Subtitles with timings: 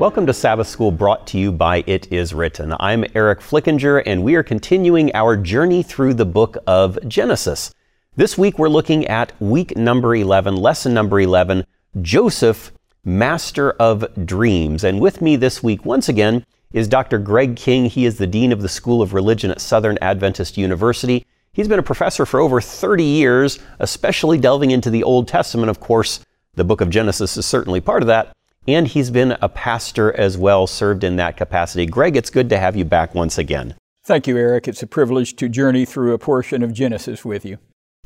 [0.00, 2.74] Welcome to Sabbath School brought to you by It Is Written.
[2.80, 7.74] I'm Eric Flickinger, and we are continuing our journey through the book of Genesis.
[8.16, 11.66] This week we're looking at week number 11, lesson number 11,
[12.00, 12.72] Joseph,
[13.04, 14.84] Master of Dreams.
[14.84, 17.18] And with me this week, once again, is Dr.
[17.18, 17.84] Greg King.
[17.84, 21.26] He is the Dean of the School of Religion at Southern Adventist University.
[21.52, 25.68] He's been a professor for over 30 years, especially delving into the Old Testament.
[25.68, 26.20] Of course,
[26.54, 28.32] the book of Genesis is certainly part of that
[28.66, 31.86] and he's been a pastor as well, served in that capacity.
[31.86, 33.74] Greg, it's good to have you back once again.
[34.04, 34.68] Thank you, Eric.
[34.68, 37.58] It's a privilege to journey through a portion of Genesis with you.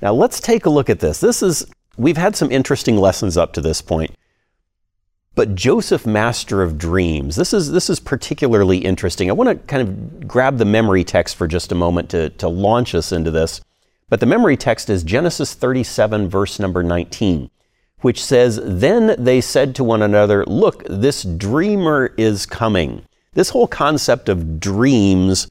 [0.03, 1.21] Now, let's take a look at this.
[1.21, 4.13] This is, we've had some interesting lessons up to this point.
[5.35, 9.29] But Joseph, master of dreams, this is, this is particularly interesting.
[9.29, 12.49] I want to kind of grab the memory text for just a moment to, to
[12.49, 13.61] launch us into this.
[14.09, 17.51] But the memory text is Genesis 37, verse number 19
[18.05, 23.03] which says, Then they said to one another, Look, this dreamer is coming.
[23.33, 25.49] This whole concept of dreams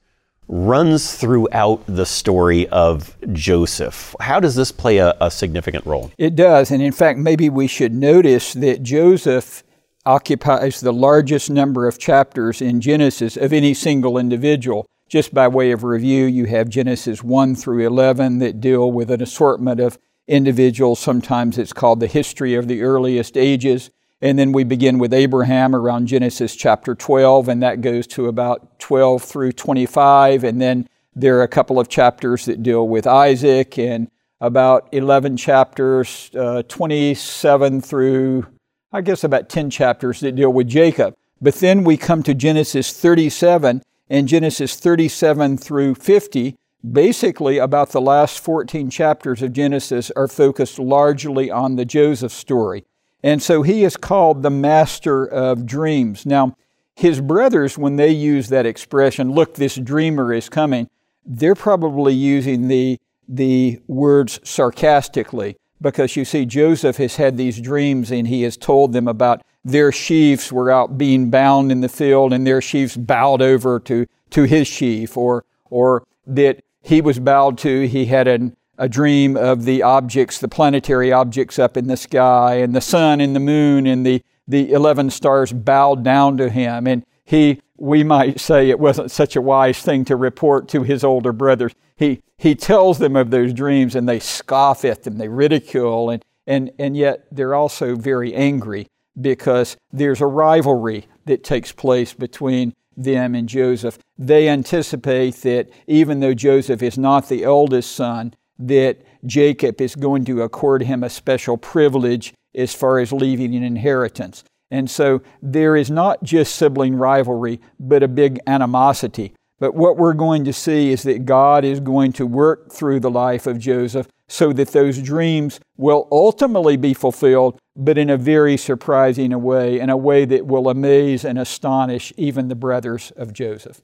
[0.48, 4.16] runs throughout the story of Joseph.
[4.20, 6.12] How does this play a, a, significant role?
[6.20, 6.70] It does.
[6.70, 9.64] And in fact, maybe we should notice that Joseph
[10.06, 14.86] occupies the largest number of chapters in Genesis of any single individual.
[15.10, 19.24] Just by way of review, you have Genesis 1 through 11 that deal with an
[19.24, 21.00] assortment of individuals.
[21.00, 23.90] Sometimes it's called the history of the earliest ages.
[24.22, 28.80] And then we begin with Abraham around Genesis chapter 12, and that goes to about
[28.80, 30.46] 12 through 25.
[30.46, 35.38] And then there are a couple of chapters that deal with Isaac, and about 11
[35.38, 38.46] chapters, uh, 27 through,
[38.92, 41.16] I guess, about 10 chapters that deal with Jacob.
[41.42, 46.58] But then we come to Genesis 37, and Genesis 37 through 50
[46.90, 52.86] basically about the last 14 chapters of Genesis are focused largely on the Joseph story.
[53.24, 56.26] And so he is called the master of dreams.
[56.26, 56.58] Now,
[56.96, 60.90] his brothers, when they use that expression, look, this dreamer is coming,
[61.26, 68.12] they're probably using the, the words sarcastically because you see, Joseph has had these dreams
[68.12, 72.34] and he has told them about their sheaves were out being bound in the field
[72.34, 77.58] and their sheaves bowed over to, to his sheaf, or, or that he was bowed
[77.60, 77.88] to.
[77.88, 82.56] He had an, a dream of the objects, the planetary objects up in the sky,
[82.56, 86.86] and the sun and the moon and the, the 11 stars bowed down to him.
[86.86, 91.04] And he, we might say it wasn't such a wise thing to report to his
[91.04, 91.74] older brothers.
[91.96, 96.24] He, he tells them of those dreams and they scoff at them, they ridicule, and,
[96.46, 98.88] and, and yet they're also very angry
[99.20, 103.98] because there's a rivalry that takes place between them and Joseph.
[104.18, 110.26] They anticipate that even though Joseph is not the eldest son, that Jacob is going
[110.26, 114.44] to accord him a special privilege as far as leaving an inheritance.
[114.70, 119.34] And so there is not just sibling rivalry, but a big animosity.
[119.60, 123.12] But what we're going to see is that God is going to work through the
[123.12, 128.58] life of Joseph so that those dreams will ultimately be fulfilled, but in a very
[128.58, 133.82] surprising way, in a way that will amaze and astonish even the brothers of Joseph.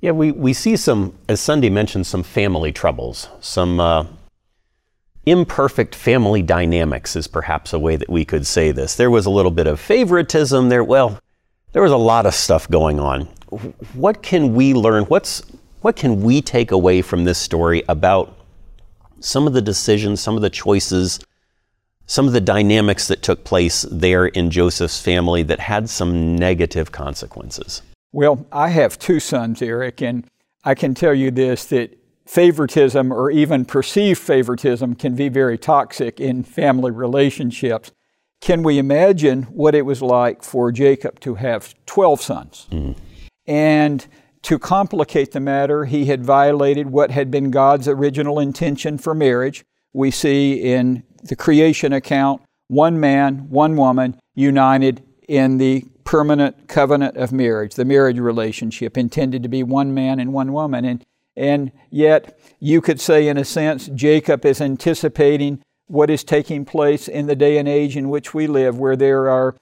[0.00, 4.06] Yeah, we, we see some, as Sunday mentioned, some family troubles, some uh,
[5.26, 8.96] imperfect family dynamics, is perhaps a way that we could say this.
[8.96, 10.84] There was a little bit of favoritism there.
[10.84, 11.18] Well,
[11.72, 13.22] there was a lot of stuff going on.
[13.94, 15.04] What can we learn?
[15.04, 15.42] What's,
[15.80, 18.38] what can we take away from this story about
[19.20, 21.18] some of the decisions, some of the choices,
[22.06, 26.92] some of the dynamics that took place there in Joseph's family that had some negative
[26.92, 27.82] consequences?
[28.12, 30.28] Well, I have two sons, Eric, and
[30.64, 36.20] I can tell you this that favoritism or even perceived favoritism can be very toxic
[36.20, 37.92] in family relationships.
[38.40, 42.66] Can we imagine what it was like for Jacob to have 12 sons?
[42.70, 42.96] Mm.
[43.46, 44.06] And
[44.42, 49.64] to complicate the matter, he had violated what had been God's original intention for marriage.
[49.92, 57.16] We see in the creation account one man, one woman united in the permanent covenant
[57.16, 60.84] of marriage, the marriage relationship intended to be one man and one woman.
[60.84, 61.04] And,
[61.36, 67.08] and yet, you could say, in a sense, Jacob is anticipating what is taking place
[67.08, 69.56] in the day and age in which we live, where there are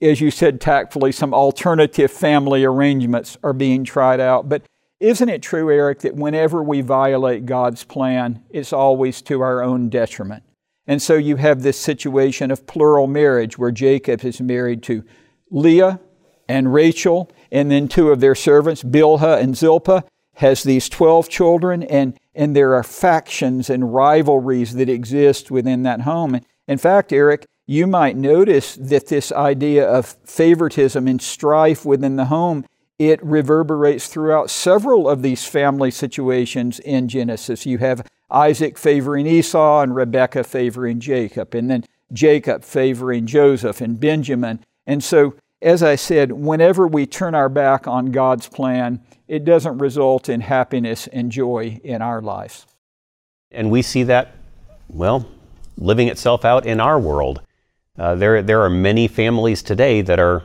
[0.00, 4.48] as you said tactfully, some alternative family arrangements are being tried out.
[4.48, 4.62] But
[5.00, 9.88] isn't it true, Eric, that whenever we violate God's plan, it's always to our own
[9.88, 10.42] detriment?
[10.86, 15.04] And so you have this situation of plural marriage where Jacob is married to
[15.50, 16.00] Leah
[16.48, 20.04] and Rachel, and then two of their servants, Bilhah and Zilpah,
[20.34, 26.02] has these 12 children, and, and there are factions and rivalries that exist within that
[26.02, 26.40] home.
[26.68, 32.26] In fact, Eric, you might notice that this idea of favoritism and strife within the
[32.26, 32.64] home
[32.98, 37.66] it reverberates throughout several of these family situations in Genesis.
[37.66, 43.98] You have Isaac favoring Esau and Rebekah favoring Jacob, and then Jacob favoring Joseph and
[43.98, 44.64] Benjamin.
[44.86, 49.78] And so, as I said, whenever we turn our back on God's plan, it doesn't
[49.78, 52.66] result in happiness and joy in our lives.
[53.50, 54.34] And we see that,
[54.88, 55.28] well,
[55.76, 57.42] living itself out in our world.
[57.98, 60.42] Uh, there, there are many families today that are,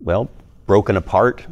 [0.00, 0.30] well,
[0.66, 1.46] broken apart,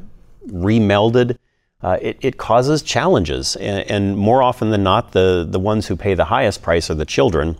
[0.47, 1.39] remelded.
[1.83, 5.97] Uh, it, it, causes challenges, and, and, more often than not, the, the ones who
[5.97, 7.57] pay the highest price are the children,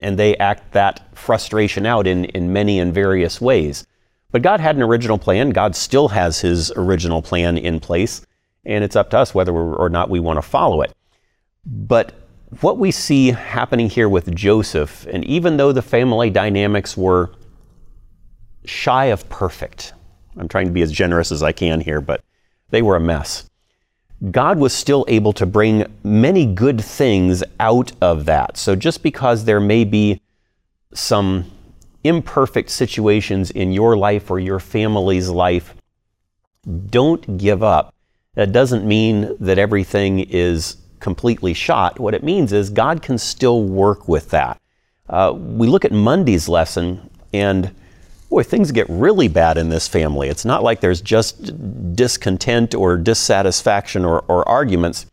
[0.00, 3.84] and they act that frustration out in, in many and various ways.
[4.30, 5.50] But God had an original plan.
[5.50, 8.24] God still has His original plan in place,
[8.64, 10.94] and it's up to us whether or not we want to follow it.
[11.66, 12.12] But
[12.60, 17.32] what we see happening here with Joseph, and even though the family dynamics were
[18.64, 19.92] shy of perfect,
[20.36, 22.22] I'm trying to be as generous as I can here, but
[22.70, 23.48] they were a mess.
[24.30, 28.56] God was still able to bring many good things out of that.
[28.56, 30.20] So just because there may be
[30.92, 31.50] some
[32.04, 35.74] imperfect situations in your life or your family's life,
[36.90, 37.94] don't give up.
[38.34, 41.98] That doesn't mean that everything is completely shot.
[41.98, 44.60] What it means is God can still work with that.
[45.08, 47.74] Uh, we look at Monday's lesson, and
[48.30, 50.28] boy, things get really bad in this family.
[50.28, 51.52] It's not like there's just
[51.94, 55.06] discontent or dissatisfaction or, or arguments.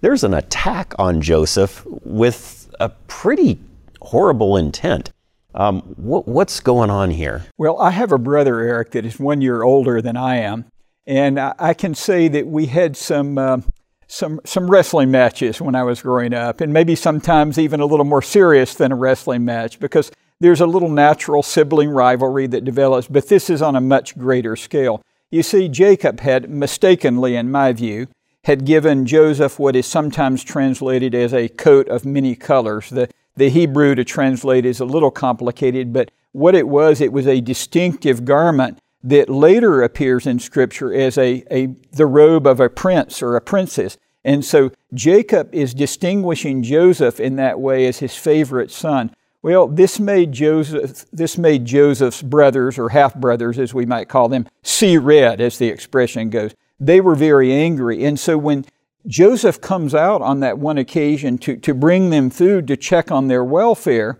[0.00, 3.58] There's an attack on Joseph with a pretty
[4.00, 5.10] horrible intent.
[5.54, 7.44] Um, what, what's going on here?
[7.58, 10.66] Well, I have a brother, Eric, that is one year older than I am.
[11.06, 13.58] And I, I can say that we had some, uh,
[14.06, 18.04] some, some wrestling matches when I was growing up, and maybe sometimes even a little
[18.04, 23.06] more serious than a wrestling match because there's a little natural sibling rivalry that develops,
[23.06, 25.02] but this is on a much greater scale.
[25.30, 28.08] You see, Jacob had mistakenly, in my view,
[28.44, 32.88] had given Joseph what is sometimes translated as a coat of many colors.
[32.88, 37.26] The, the Hebrew to translate is a little complicated, but what it was, it was
[37.26, 42.68] a distinctive garment that later appears in Scripture as a, a, the robe of a
[42.68, 43.98] prince or a princess.
[44.24, 49.14] And so Jacob is distinguishing Joseph in that way as his favorite son.
[49.42, 54.28] Well, this made Joseph, this made Joseph's brothers, or half brothers as we might call
[54.28, 56.54] them, see red, as the expression goes.
[56.78, 58.04] They were very angry.
[58.04, 58.66] And so when
[59.06, 63.28] Joseph comes out on that one occasion to, to bring them food to check on
[63.28, 64.18] their welfare,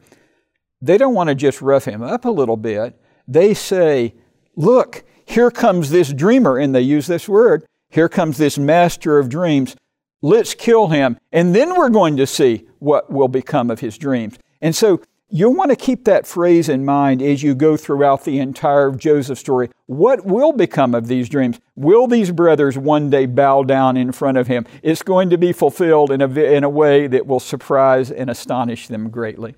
[0.80, 2.98] they don't want to just rough him up a little bit.
[3.28, 4.14] They say,
[4.56, 7.64] Look, here comes this dreamer, and they use this word.
[7.88, 9.76] Here comes this master of dreams.
[10.22, 14.38] Let's kill him, and then we're going to see what will become of his dreams.
[14.60, 15.00] And so
[15.32, 19.38] You'll want to keep that phrase in mind as you go throughout the entire Joseph
[19.38, 19.70] story.
[19.86, 21.60] What will become of these dreams?
[21.76, 24.66] Will these brothers one day bow down in front of him?
[24.82, 28.88] It's going to be fulfilled in a, in a way that will surprise and astonish
[28.88, 29.54] them greatly.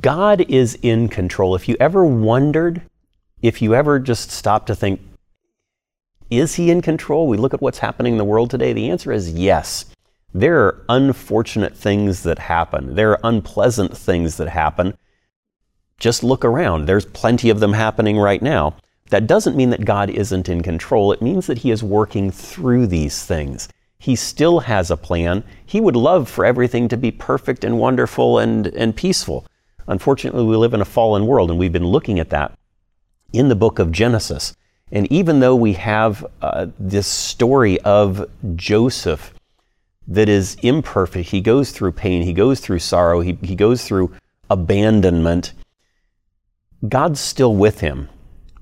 [0.00, 1.54] God is in control.
[1.54, 2.80] If you ever wondered,
[3.42, 5.00] if you ever just stopped to think,
[6.30, 7.28] is he in control?
[7.28, 8.72] We look at what's happening in the world today.
[8.72, 9.91] The answer is yes.
[10.34, 12.94] There are unfortunate things that happen.
[12.94, 14.96] There are unpleasant things that happen.
[15.98, 16.86] Just look around.
[16.86, 18.76] There's plenty of them happening right now.
[19.10, 21.12] That doesn't mean that God isn't in control.
[21.12, 23.68] It means that He is working through these things.
[23.98, 25.44] He still has a plan.
[25.66, 29.46] He would love for everything to be perfect and wonderful and, and peaceful.
[29.86, 32.58] Unfortunately, we live in a fallen world, and we've been looking at that
[33.32, 34.56] in the book of Genesis.
[34.90, 39.32] And even though we have uh, this story of Joseph
[40.08, 41.30] that is imperfect.
[41.30, 44.14] He goes through pain, he goes through sorrow, he, he goes through
[44.50, 45.52] abandonment.
[46.88, 48.08] God's still with him.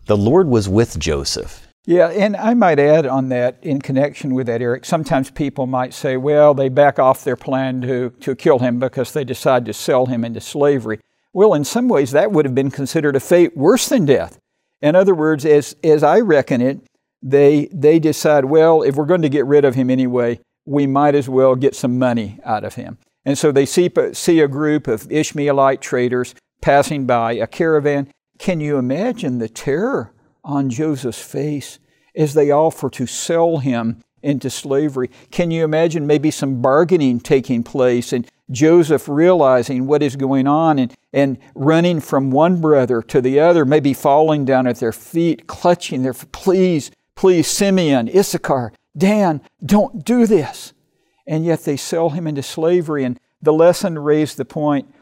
[0.06, 1.66] The Lord was with Joseph.
[1.86, 4.84] Yeah, and I might add on that in connection with that, Eric.
[4.84, 9.12] Sometimes people might say, well, they back off their plan to, to kill him because
[9.12, 11.00] they decide to sell him into slavery.
[11.32, 14.38] Well, in some ways, that would have been considered a fate worse than death.
[14.82, 16.80] In other words, as, as I reckon it,
[17.22, 20.40] they, they decide, well, if we're going to get rid of him anyway,
[20.70, 22.96] we might as well get some money out of him.
[23.24, 28.08] And so they see, see a group of Ishmaelite traders passing by, a caravan.
[28.38, 30.12] Can you imagine the terror
[30.44, 31.80] on Joseph's face
[32.14, 35.10] as they offer to sell him into slavery?
[35.32, 40.78] Can you imagine maybe some bargaining taking place and Joseph realizing what is going on
[40.78, 45.48] and, and running from one brother to the other, maybe falling down at their feet,
[45.48, 50.72] clutching their, please, please, Simeon, Issachar, Dan, don't do this.
[51.26, 53.04] And yet they sell him into slavery.
[53.04, 54.92] And the lesson raised the point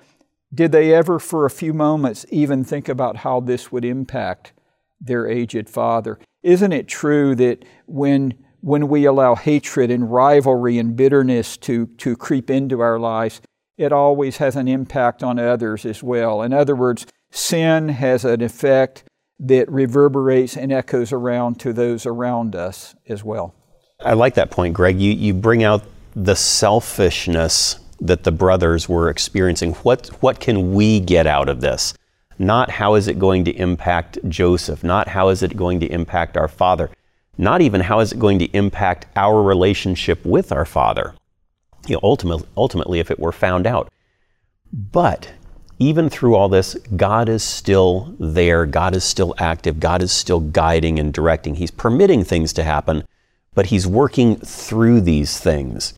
[0.52, 4.52] Did they ever, for a few moments, even think about how this would impact
[5.00, 6.18] their aged father?
[6.42, 12.16] Isn't it true that when, when we allow hatred and rivalry and bitterness to, to
[12.16, 13.40] creep into our lives,
[13.76, 16.42] it always has an impact on others as well?
[16.42, 19.04] In other words, sin has an effect
[19.40, 23.54] that reverberates and echoes around to those around us as well.
[24.00, 25.00] I like that point, Greg.
[25.00, 25.83] You, you bring out
[26.14, 29.73] the selfishness that the brothers were experiencing.
[29.75, 31.95] What, what can we get out of this?
[32.38, 36.37] Not how is it going to impact Joseph, not how is it going to impact
[36.37, 36.90] our father,
[37.37, 41.14] not even how is it going to impact our relationship with our father,
[41.88, 43.90] you know, ultimately, ultimately if it were found out.
[44.73, 45.33] But
[45.81, 48.64] even through all this, God is still there.
[48.64, 49.81] God is still active.
[49.81, 51.57] God is still guiding and directing.
[51.57, 53.05] He's permitting things to happen,
[53.59, 55.95] but He's working through these things.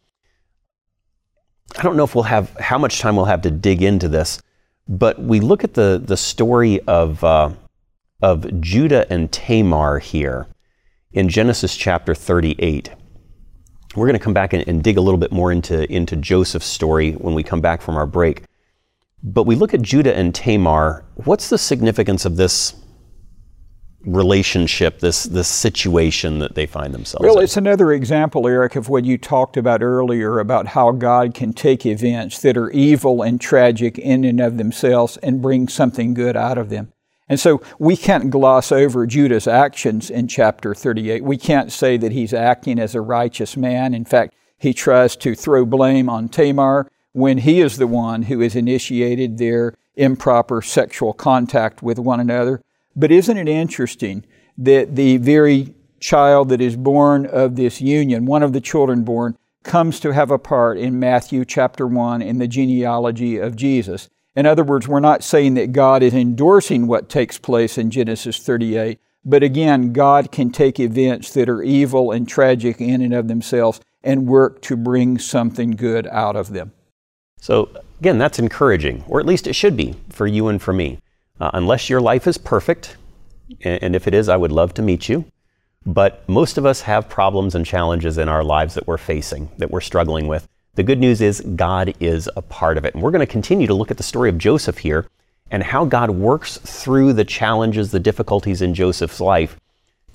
[1.77, 4.41] I don't know if we'll have how much time we'll have to dig into this,
[4.89, 7.51] but we look at the the story of uh,
[8.23, 10.47] of Judah and Tamar here
[11.13, 12.93] in Genesis chapter 38.
[13.95, 16.65] We're going to come back and, and dig a little bit more into into Joseph's
[16.65, 18.45] story when we come back from our break.
[19.23, 21.05] But we look at Judah and Tamar.
[21.27, 22.75] What's the significance of this
[24.05, 27.45] relationship, this this situation that they find themselves well, in.
[27.45, 31.85] it's another example, Eric, of what you talked about earlier about how God can take
[31.85, 36.59] events that are evil and tragic in and of themselves and bring something good out
[36.59, 36.93] of them.
[37.29, 41.23] And so we can't gloss over Judah's actions in chapter 38.
[41.23, 43.95] We can't say that he's acting as a righteous man.
[43.95, 48.41] In fact, he tries to throw blame on Tamar when he is the one who
[48.41, 52.63] has initiated their improper sexual contact with one another.
[53.01, 54.27] But isn't it interesting
[54.59, 59.39] that the very child that is born of this union, one of the children born,
[59.63, 64.11] comes to have a part in Matthew chapter 1 in the genealogy of Jesus?
[64.37, 68.39] In other words, we're not saying that God is endorsing what takes place in Genesis
[68.39, 73.29] 38, but again, God can take events that are evil and tragic in and of
[73.29, 76.73] themselves and work to bring something good out of them.
[77.41, 80.99] So, again, that's encouraging, or at least it should be for you and for me.
[81.41, 82.97] Uh, unless your life is perfect,
[83.63, 85.25] and if it is, I would love to meet you.
[85.87, 89.71] But most of us have problems and challenges in our lives that we're facing, that
[89.71, 90.47] we're struggling with.
[90.75, 92.95] The good news is God is a part of it.
[92.95, 95.07] And we're going to continue to look at the story of Joseph here
[95.51, 99.59] and how God works through the challenges, the difficulties in Joseph's life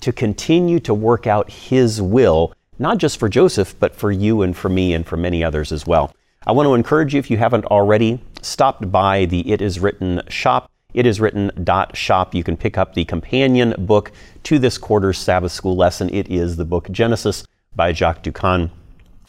[0.00, 4.56] to continue to work out his will, not just for Joseph, but for you and
[4.56, 6.14] for me and for many others as well.
[6.46, 10.22] I want to encourage you, if you haven't already, stopped by the It Is Written
[10.28, 12.34] shop it is written dot shop.
[12.34, 14.10] You can pick up the companion book
[14.44, 16.08] to this quarter's Sabbath school lesson.
[16.08, 18.70] It is the book Genesis by Jacques Doukhan.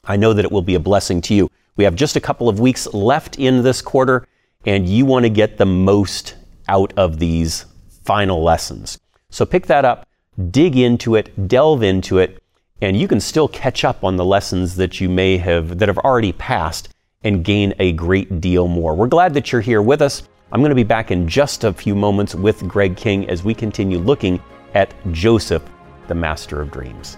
[0.05, 1.51] I know that it will be a blessing to you.
[1.75, 4.25] We have just a couple of weeks left in this quarter,
[4.65, 6.35] and you want to get the most
[6.69, 7.65] out of these
[8.05, 8.97] final lessons.
[9.29, 10.07] So pick that up,
[10.49, 12.41] dig into it, delve into it,
[12.81, 15.97] and you can still catch up on the lessons that you may have that have
[15.97, 16.87] already passed
[17.23, 18.95] and gain a great deal more.
[18.95, 20.23] We're glad that you're here with us.
[20.49, 23.53] I'm going to be back in just a few moments with Greg King as we
[23.53, 24.41] continue looking
[24.75, 25.63] at Joseph,
[26.07, 27.17] the master of dreams.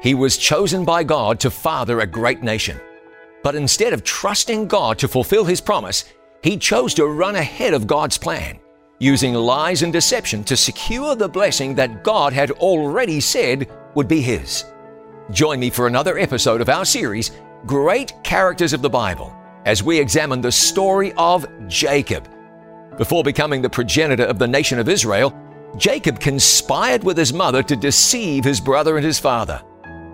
[0.00, 2.80] He was chosen by God to father a great nation.
[3.42, 6.04] But instead of trusting God to fulfill his promise,
[6.44, 8.60] he chose to run ahead of God's plan,
[9.00, 14.20] using lies and deception to secure the blessing that God had already said would be
[14.20, 14.64] his.
[15.32, 17.32] Join me for another episode of our series,
[17.66, 22.28] great characters of the Bible as we examine the story of Jacob.
[22.96, 25.36] Before becoming the progenitor of the nation of Israel,
[25.76, 29.60] Jacob conspired with his mother to deceive his brother and his father.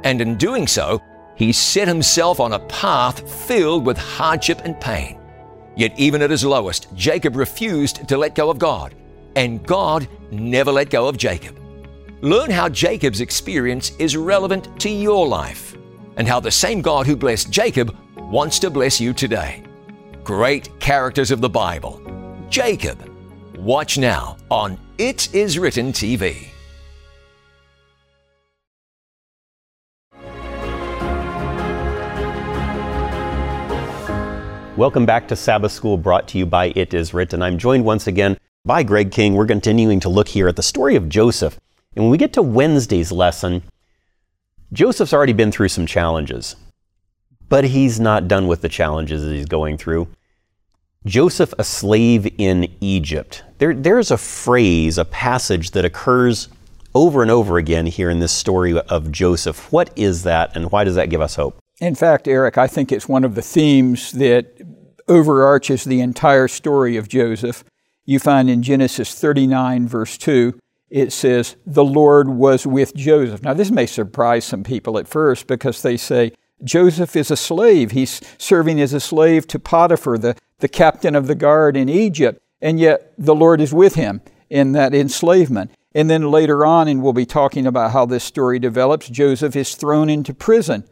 [0.03, 1.01] And in doing so,
[1.37, 5.21] he set himself on a path filled with hardship and pain.
[5.77, 8.95] Yet, even at his lowest, Jacob refused to let go of God,
[9.37, 11.59] and God never let go of Jacob.
[12.23, 15.72] Learn how Jacob's experience is relevant to your life
[16.17, 19.63] and how the same God who blessed Jacob wants to bless you today.
[20.25, 22.01] Great characters of the Bible.
[22.49, 23.09] Jacob.
[23.57, 26.49] Watch now on It Is Written TV.
[34.75, 37.43] Welcome back to Sabbath School brought to you by It Is Written.
[37.43, 39.35] I'm joined once again by Greg King.
[39.35, 41.61] We're continuing to look here at the story of Joseph.
[41.95, 43.63] And when we get to Wednesday's lesson,
[44.73, 46.57] Joseph's already been through some challenges,
[47.49, 50.09] but he's not done with the challenges that he's going through.
[51.05, 53.43] Joseph, a slave in Egypt.
[53.59, 56.49] There, there's a phrase, a passage that occurs
[56.95, 59.71] over and over again here in this story of Joseph.
[59.71, 61.59] What is that, and why does that give us hope?
[61.81, 64.59] In fact, Eric, I think it's one of the themes that
[65.09, 67.65] overarches the entire story of Joseph.
[68.05, 70.59] You find in Genesis 39, verse 2,
[70.93, 73.43] it says, The Lord was with Joseph.
[73.43, 76.33] Now, this may surprise some people at first because they say,
[76.63, 77.93] Joseph is a slave.
[77.93, 82.41] He's serving as a slave to Potiphar, the, the captain of the guard in Egypt,
[82.61, 84.21] and yet the Lord is with him
[84.51, 85.73] in that enslavement.
[85.95, 89.75] And then later on, and we'll be talking about how this story develops, Joseph is
[89.75, 90.85] thrown into prison.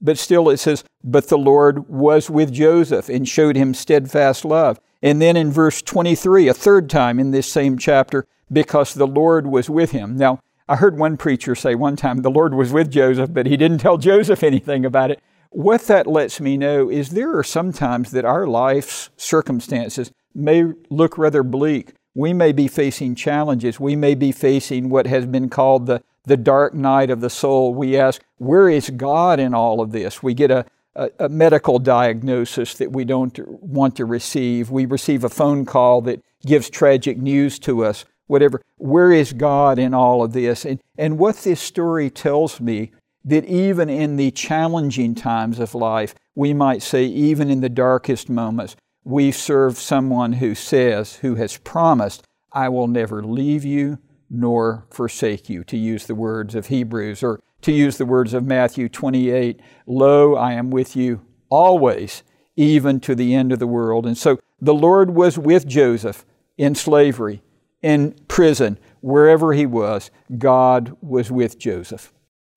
[0.00, 4.78] But still it says, But the Lord was with Joseph and showed him steadfast love.
[5.02, 9.46] And then in verse 23, a third time in this same chapter, because the Lord
[9.46, 10.16] was with him.
[10.16, 13.56] Now, I heard one preacher say one time the Lord was with Joseph, but he
[13.56, 15.20] didn't tell Joseph anything about it.
[15.50, 20.64] What that lets me know is there are some times that our life's circumstances may
[20.90, 21.94] look rather bleak.
[22.14, 23.80] We may be facing challenges.
[23.80, 27.72] We may be facing what has been called the, the dark night of the soul.
[27.72, 30.22] We ask, where is God in all of this?
[30.22, 34.70] We get a, a, a medical diagnosis that we don't want to receive.
[34.70, 38.62] We receive a phone call that gives tragic news to us whatever.
[38.76, 40.64] Where is God in all of this?
[40.64, 42.92] And, and what this story tells me
[43.24, 48.28] that even in the challenging times of life, we might say, even in the darkest
[48.30, 53.98] moments, we serve someone who says, who has promised, I will never leave you
[54.30, 58.44] nor forsake you, to use the words of Hebrews, or to use the words of
[58.44, 62.22] Matthew 28 Lo, I am with you always,
[62.56, 64.06] even to the end of the world.
[64.06, 67.42] And so the Lord was with Joseph in slavery
[67.82, 72.12] in prison, wherever he was, God was with Joseph.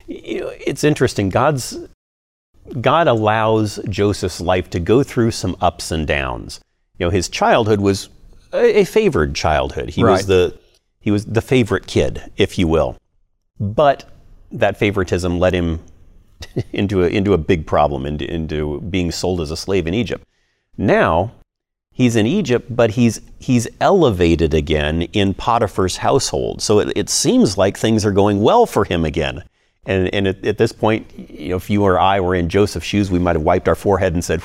[0.07, 1.29] It's interesting.
[1.29, 1.77] God's
[2.79, 6.59] God allows Joseph's life to go through some ups and downs.
[6.97, 8.09] You know, his childhood was
[8.53, 9.89] a, favored childhood.
[9.89, 10.11] He right.
[10.11, 10.57] was the
[10.99, 12.97] he was the favorite kid, if you will.
[13.59, 14.09] But
[14.51, 15.79] that favoritism led him
[16.73, 20.25] into a into a big problem, into, into being sold as a slave in Egypt.
[20.77, 21.31] Now
[21.91, 26.61] he's in Egypt, but he's he's elevated again in Potiphar's household.
[26.61, 29.43] So it, it seems like things are going well for him again.
[29.85, 32.85] And, and at, at, this point, you know, if you or I were in Joseph's
[32.85, 34.41] shoes, we might have wiped our forehead and said,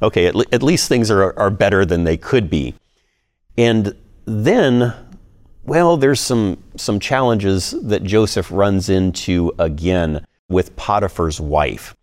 [0.00, 2.72] okay, at, le- at least things are, are better than they could be.
[3.58, 4.94] And then,
[5.64, 11.96] well, there's some, some challenges that Joseph runs into again with Potiphar's wife.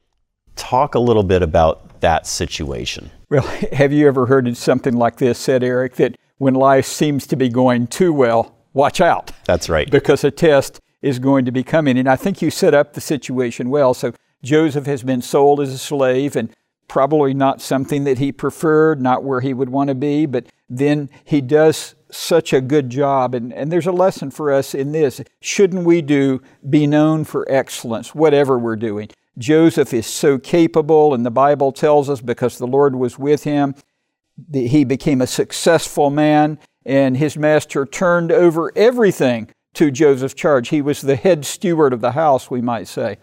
[0.57, 3.09] Talk a little bit about that situation.
[3.29, 7.35] Well, have you ever heard something like this said, Eric, that when life seems to
[7.35, 9.31] be going too well, watch out?
[9.45, 9.89] That's right.
[9.89, 11.97] Because a test is going to be coming.
[11.97, 13.93] And I think you set up the situation well.
[13.93, 14.13] So
[14.43, 16.53] Joseph has been sold as a slave and
[16.89, 21.09] probably not something that he preferred, not where he would want to be, but then
[21.23, 23.33] he does such a good job.
[23.33, 25.21] And, and there's a lesson for us in this.
[25.39, 29.09] Shouldn't we do be known for excellence, whatever we're doing?
[29.37, 33.75] Joseph is so capable, and the Bible tells us because the Lord was with him,
[34.49, 40.69] that he became a successful man, and his master turned over everything to Joseph's charge.
[40.69, 43.17] He was the head steward of the house, we might say.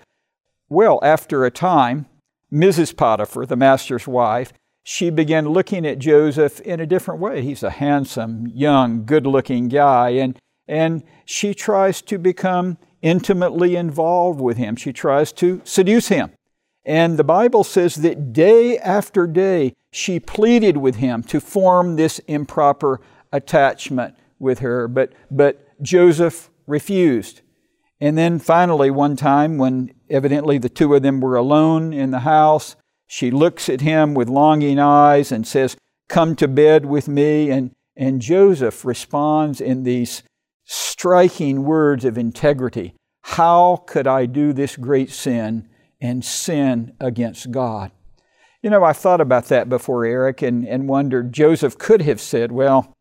[0.68, 2.06] Well, after a time,
[2.52, 2.96] Mrs.
[2.96, 7.42] Potiphar, the master's wife, she began looking at Joseph in a different way.
[7.42, 14.40] He's a handsome, young, good looking guy, and, and she tries to become intimately involved
[14.40, 14.76] with him.
[14.76, 16.30] She tries to seduce him.
[16.84, 22.18] And the Bible says that day after day, she pleaded with him to form this
[22.20, 23.00] improper
[23.32, 24.88] attachment with her.
[24.88, 27.42] But, but Joseph refused.
[28.00, 32.20] And then finally, one time, when evidently the two of them were alone in the
[32.20, 35.76] house, she looks at him with longing eyes and says,
[36.08, 37.50] Come to bed with me.
[37.50, 40.22] And, and Joseph responds in these
[41.00, 45.66] striking words of integrity How could I do this great sin
[45.98, 47.90] and sin against God?
[48.62, 52.52] You know, I thought about that before, Eric, and, and wondered Joseph could have said,
[52.52, 52.92] Well,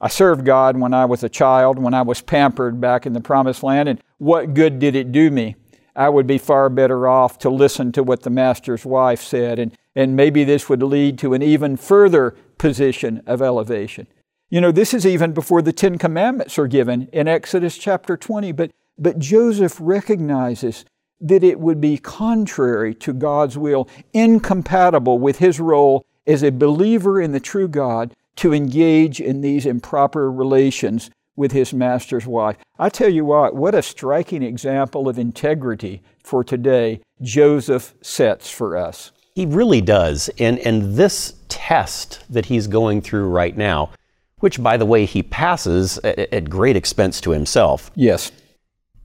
[0.00, 3.20] I served God when I was a child, when I was pampered back in the
[3.20, 5.54] promised land, and what good did it do me?
[5.94, 9.76] I would be far better off to listen to what the master's wife said, and,
[9.94, 14.06] and maybe this would lead to an even further position of elevation.
[14.52, 18.52] You know, this is even before the Ten Commandments are given in Exodus chapter 20,
[18.52, 20.84] but, but Joseph recognizes
[21.22, 27.18] that it would be contrary to God's will, incompatible with his role as a believer
[27.18, 32.58] in the true God to engage in these improper relations with his master's wife.
[32.78, 38.76] I tell you what, what a striking example of integrity for today Joseph sets for
[38.76, 39.12] us.
[39.34, 40.28] He really does.
[40.38, 43.92] And, and this test that he's going through right now,
[44.42, 47.90] which, by the way, he passes at, at great expense to himself.
[47.94, 48.30] Yes.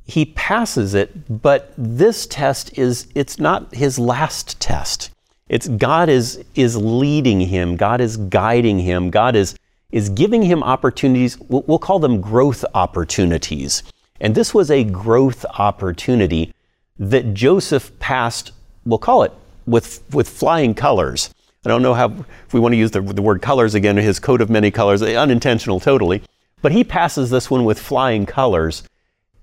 [0.07, 5.11] he passes it, but this test is it's not his last test.
[5.49, 9.55] It's God is is leading him, God is guiding him, God is
[9.91, 13.83] is giving him opportunities, we'll call them growth opportunities.
[14.19, 16.53] And this was a growth opportunity
[16.99, 18.51] that Joseph passed,
[18.85, 19.31] we'll call it,
[19.65, 21.29] with, with flying colors.
[21.65, 22.13] I don't know how,
[22.45, 25.01] if we want to use the, the word colors again, his coat of many colors,
[25.01, 26.21] eh, unintentional totally.
[26.61, 28.83] But he passes this one with flying colors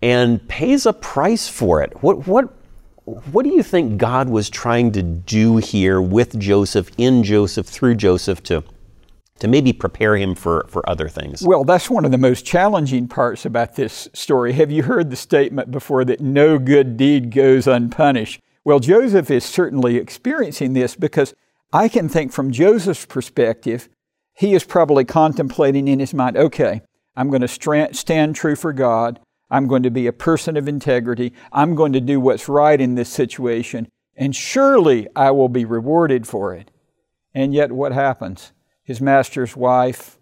[0.01, 2.03] and pays a price for it.
[2.03, 2.55] What, what,
[3.05, 7.97] what do you think God was trying to do here with Joseph, in Joseph, through
[7.97, 8.65] Joseph to,
[9.41, 11.43] to maybe prepare him for, for other things?
[11.43, 14.53] Well, that's one of the most challenging parts about this story.
[14.55, 18.41] Have you heard the statement before that no good deed goes unpunished?
[18.65, 21.35] Well, Joseph is certainly experiencing this because
[21.75, 23.89] I can think from Joseph's perspective,
[24.33, 26.83] he is probably contemplating in his mind, okay,
[27.17, 29.19] I'm going to stand true for God.
[29.51, 31.33] I'm going to be a person of integrity.
[31.53, 36.29] I'm going to do what's right in this situation, and surely I will be rewarded
[36.29, 36.71] for it.
[37.35, 38.53] And yet, what happens?
[38.85, 40.17] His master's wife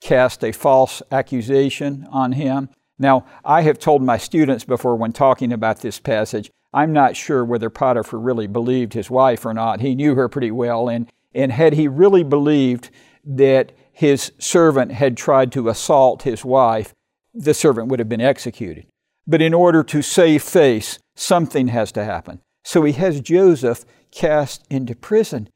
[0.00, 2.68] cast a false accusation on him.
[2.98, 7.44] Now, I have told my students before when talking about this passage, I'm not sure
[7.44, 9.80] whether Potiphar really believed his wife or not.
[9.80, 12.90] He knew her pretty well, and, and had he really believed
[13.24, 16.92] that his servant had tried to assault his wife,
[17.32, 18.86] the servant would have been executed.
[19.26, 22.40] But in order to save face, something has to happen.
[22.62, 25.48] So he has Joseph cast into prison.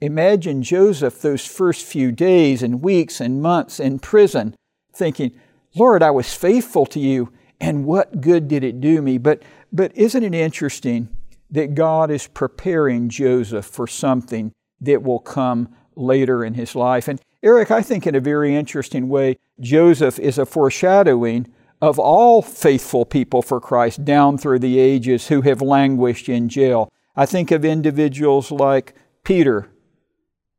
[0.00, 4.54] Imagine Joseph those first few days and weeks and months in prison,
[4.92, 5.32] thinking,
[5.74, 9.18] Lord, I was faithful to you, and what good did it do me?
[9.18, 11.08] But, but isn't it interesting
[11.50, 17.08] that God is preparing Joseph for something that will come later in his life?
[17.08, 22.42] And Eric, I think in a very interesting way, Joseph is a foreshadowing of all
[22.42, 26.90] faithful people for Christ down through the ages who have languished in jail.
[27.16, 29.70] I think of individuals like Peter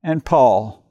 [0.04, 0.84] and Paul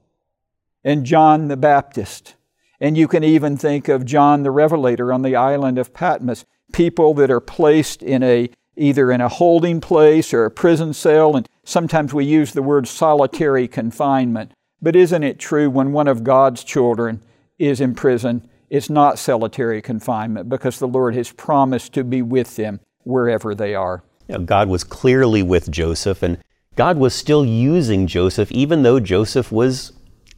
[0.84, 2.36] and John the Baptist.
[2.80, 7.14] And you can even think of John the Revelator on the island of Patmos, people
[7.14, 11.46] that are placed in a either in a holding place or a prison cell, and
[11.64, 14.52] sometimes we use the word solitary confinement.
[14.80, 17.20] But isn't it true when one of God's children
[17.58, 22.56] is in prison, it's not solitary confinement because the Lord has promised to be with
[22.56, 24.02] them wherever they are.
[24.28, 26.38] You know, God was clearly with Joseph, and
[26.76, 29.92] God was still using Joseph even though Joseph was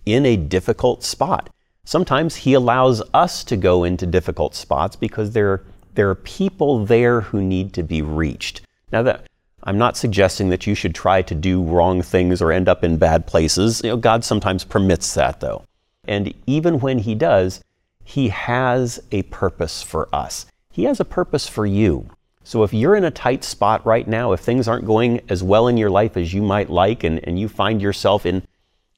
[0.06, 1.50] in a difficult spot.
[1.84, 5.62] Sometimes He allows us to go into difficult spots because there,
[5.94, 8.62] there are people there who need to be reached.
[8.92, 9.26] Now, that
[9.64, 12.96] I'm not suggesting that you should try to do wrong things or end up in
[12.96, 13.80] bad places.
[13.84, 15.64] You know, God sometimes permits that, though.
[16.04, 17.62] And even when He does,
[18.04, 20.46] He has a purpose for us.
[20.70, 22.08] He has a purpose for you.
[22.44, 25.68] So if you're in a tight spot right now, if things aren't going as well
[25.68, 28.42] in your life as you might like, and, and you find yourself in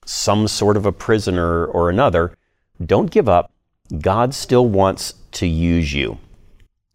[0.06, 2.32] some sort of a prisoner or another,
[2.84, 3.52] don't give up.
[4.00, 6.18] God still wants to use you.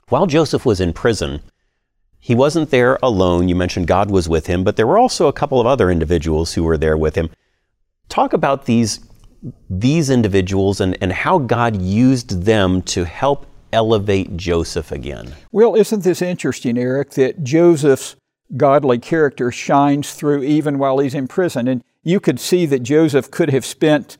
[0.09, 1.41] While Joseph was in prison,
[2.19, 3.47] he wasn't there alone.
[3.47, 6.53] You mentioned God was with him, but there were also a couple of other individuals
[6.53, 7.29] who were there with him.
[8.09, 8.99] Talk about these,
[9.69, 15.35] these individuals and, and how God used them to help elevate Joseph again.
[15.51, 18.15] Well, isn't this interesting, Eric, that Joseph's
[18.57, 21.67] godly character shines through even while he's in prison?
[21.67, 24.17] And you could see that Joseph could have spent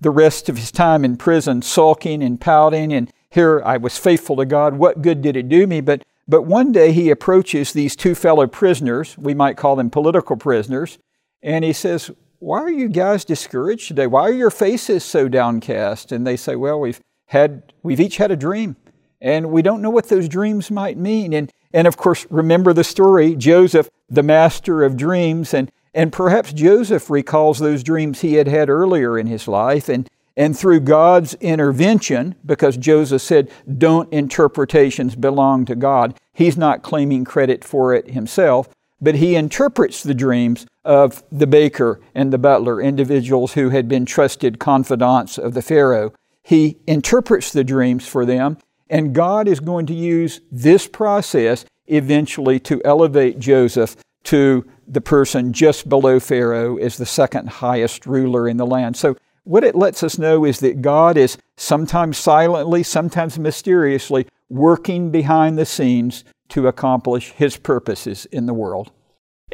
[0.00, 4.36] the rest of his time in prison sulking and pouting and here I was faithful
[4.36, 4.74] to God.
[4.74, 5.80] What good did it do me?
[5.80, 10.36] But but one day he approaches these two fellow prisoners, we might call them political
[10.36, 10.98] prisoners,
[11.42, 14.06] and he says, Why are you guys discouraged today?
[14.06, 16.12] Why are your faces so downcast?
[16.12, 18.76] And they say, Well, we've had we've each had a dream,
[19.20, 21.32] and we don't know what those dreams might mean.
[21.32, 26.52] And and of course, remember the story, Joseph, the master of dreams, and and perhaps
[26.52, 31.34] Joseph recalls those dreams he had had earlier in his life, and and through God's
[31.34, 38.12] intervention, because Joseph said, don't interpretations belong to God, he's not claiming credit for it
[38.12, 38.68] himself,
[39.00, 44.06] but he interprets the dreams of the baker and the butler, individuals who had been
[44.06, 46.12] trusted confidants of the Pharaoh.
[46.44, 52.60] He interprets the dreams for them, and God is going to use this process eventually
[52.60, 58.56] to elevate Joseph to the person just below Pharaoh as the second highest ruler in
[58.56, 58.96] the land.
[58.96, 59.16] So
[59.48, 65.56] what it lets us know is that God is sometimes silently, sometimes mysteriously working behind
[65.56, 68.92] the scenes to accomplish His purposes in the world.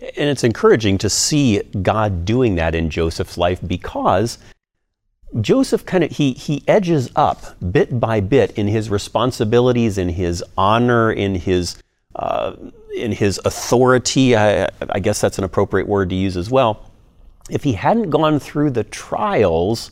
[0.00, 4.38] And it's encouraging to see God doing that in Joseph's life because
[5.40, 10.42] Joseph kind of he he edges up bit by bit in his responsibilities, in his
[10.58, 11.76] honor, in his
[12.16, 12.54] uh,
[12.96, 14.36] in his authority.
[14.36, 16.90] I, I guess that's an appropriate word to use as well.
[17.50, 19.90] If he hadn't gone through the trials,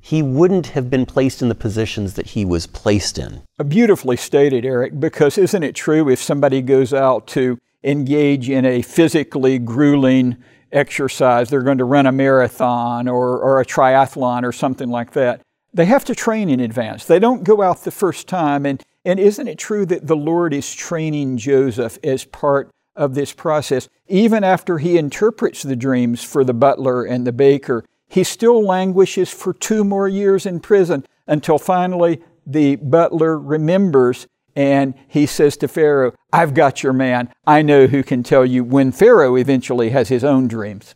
[0.00, 3.42] he wouldn't have been placed in the positions that he was placed in.
[3.66, 8.82] Beautifully stated, Eric, because isn't it true if somebody goes out to engage in a
[8.82, 10.36] physically grueling
[10.70, 15.40] exercise, they're going to run a marathon or, or a triathlon or something like that,
[15.74, 17.04] they have to train in advance.
[17.04, 18.64] They don't go out the first time.
[18.64, 23.32] And, and isn't it true that the Lord is training Joseph as part of this
[23.32, 23.88] process?
[24.08, 29.30] Even after he interprets the dreams for the butler and the baker, he still languishes
[29.30, 35.68] for two more years in prison until finally the butler remembers and he says to
[35.68, 37.28] Pharaoh, I've got your man.
[37.46, 40.94] I know who can tell you when Pharaoh eventually has his own dreams.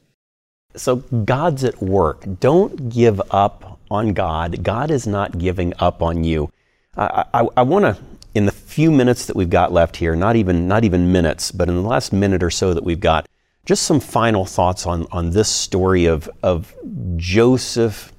[0.74, 2.24] So God's at work.
[2.40, 4.62] Don't give up on God.
[4.62, 6.50] God is not giving up on you.
[6.96, 7.98] I, I, I want to,
[8.34, 11.68] in the few minutes that we've got left here, not even, not even minutes, but
[11.68, 13.28] in the last minute or so that we've got,
[13.66, 16.74] just some final thoughts on, on this story of, of
[17.16, 18.12] Joseph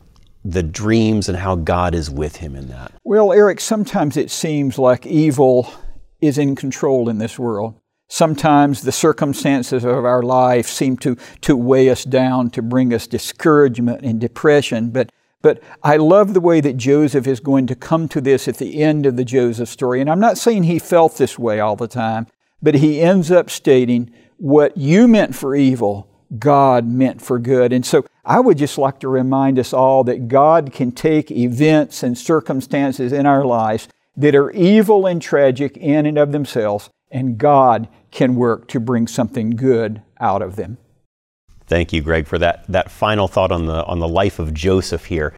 [0.44, 2.92] the dreams and how God is with him in that?
[3.04, 5.72] Well, Eric, sometimes it seems like evil
[6.20, 7.80] is in control in this world.
[8.10, 13.08] Sometimes the circumstances of our life seem to, to weigh us down, to bring us
[13.08, 14.90] discouragement and depression.
[14.90, 15.12] But,
[15.42, 18.82] but I love the way that Joseph is going to come to this at the
[18.82, 20.02] end of the Joseph story.
[20.02, 22.28] And I'm not saying he felt this way all the time,
[22.62, 27.74] but he ends up stating, What you meant for evil, God meant for good.
[27.74, 32.04] And so I would just like to remind us all that God can take events
[32.04, 37.38] and circumstances in our lives that are evil and tragic in and of themselves, and
[37.38, 40.78] God can work to bring something good out of them.
[41.72, 45.06] Thank you, Greg, for that, that final thought on the, on the life of Joseph
[45.06, 45.34] here.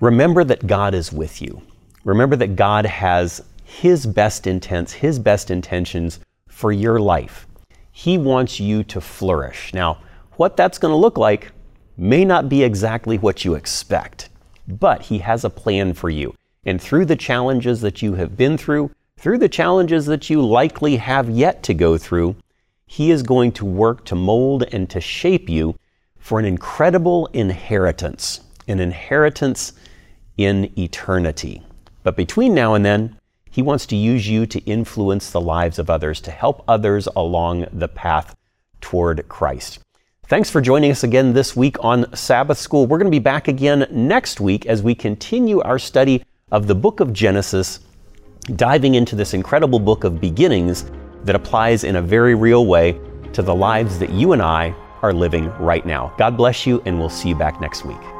[0.00, 1.60] Remember that God is with you.
[2.02, 7.46] Remember that God has His best intents, His best intentions for your life.
[7.92, 9.74] He wants you to flourish.
[9.74, 9.98] Now,
[10.36, 11.52] what that's going to look like
[11.98, 14.30] may not be exactly what you expect,
[14.66, 16.34] but He has a plan for you.
[16.64, 20.96] And through the challenges that you have been through, through the challenges that you likely
[20.96, 22.34] have yet to go through,
[22.86, 25.76] He is going to work to mold and to shape you
[26.18, 29.72] for an incredible inheritance, an inheritance
[30.36, 31.62] in eternity.
[32.02, 33.18] But between now and then,
[33.50, 37.66] He wants to use you to influence the lives of others, to help others along
[37.72, 38.34] the path
[38.80, 39.78] toward Christ.
[40.26, 42.86] Thanks for joining us again this week on Sabbath School.
[42.86, 46.74] We're going to be back again next week as we continue our study of the
[46.74, 47.80] book of Genesis,
[48.56, 50.90] diving into this incredible book of beginnings
[51.24, 53.00] that applies in a very real way
[53.32, 56.14] to the lives that you and I are living right now.
[56.18, 58.13] God bless you, and we'll see you back next week.